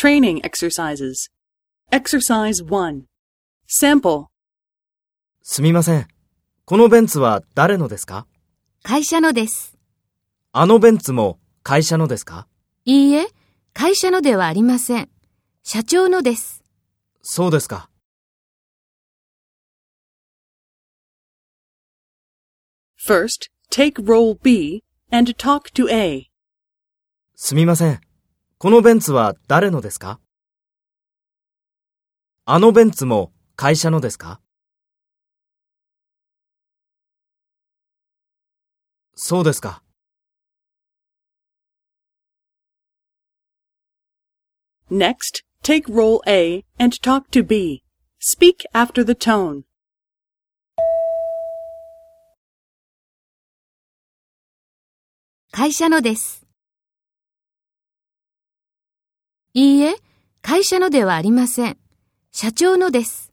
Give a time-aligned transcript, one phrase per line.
[0.00, 1.28] Training exercises.
[1.92, 3.02] Exercise 1.
[3.68, 4.28] Sample.
[5.42, 6.08] すみません。
[6.64, 8.26] このベンツは誰のですか？
[8.82, 9.76] 会社のです。
[10.52, 12.46] あのベンツも会社のですか？
[12.86, 13.26] いいえ、
[13.74, 15.10] 会社のではありません。
[15.64, 16.64] 社長のです。
[17.20, 17.90] そうですか。
[23.06, 26.30] First, take role B and talk to A.
[27.34, 28.00] すみません。
[28.62, 30.20] このベンツは誰のですか
[32.44, 34.38] あのベンツも会社のですか
[39.14, 39.82] そうですか。
[44.90, 47.82] Next, take role A and talk to B.
[48.18, 49.62] Speak after the tone.
[55.50, 56.39] 会社のです。
[59.52, 59.96] いいえ、
[60.42, 61.76] 会社のではありません。
[62.30, 63.29] 社長のです。